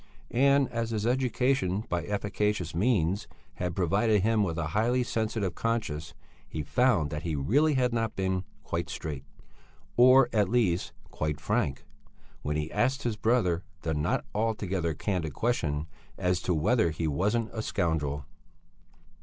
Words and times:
And 0.33 0.67
as 0.69 0.89
his 0.89 1.05
education, 1.05 1.83
by 1.87 2.01
efficacious 2.01 2.73
means, 2.73 3.27
had 3.57 3.75
provided 3.75 4.23
him 4.23 4.41
with 4.41 4.57
a 4.57 4.69
highly 4.69 5.03
sensitive 5.03 5.53
conscience, 5.53 6.15
he 6.49 6.63
found 6.63 7.11
that 7.11 7.21
he 7.21 7.35
really 7.35 7.75
had 7.75 7.93
not 7.93 8.15
been 8.15 8.43
quite 8.63 8.89
straight, 8.89 9.23
or 9.95 10.27
at 10.33 10.49
least 10.49 10.91
quite 11.11 11.39
frank, 11.39 11.85
when 12.41 12.55
he 12.55 12.71
asked 12.71 13.03
his 13.03 13.15
brother 13.15 13.61
the 13.83 13.93
not 13.93 14.25
altogether 14.33 14.95
candid 14.95 15.35
question 15.35 15.85
as 16.17 16.41
to 16.41 16.55
whether 16.55 16.89
he 16.89 17.07
wasn't 17.07 17.51
a 17.53 17.61
scoundrel. 17.61 18.25